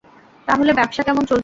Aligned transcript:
তাহলে, 0.47 0.71
ব্যবসা 0.73 1.01
কেমন 1.03 1.23
চলছে? 1.23 1.39